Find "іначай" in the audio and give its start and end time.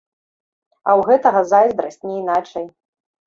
2.21-2.65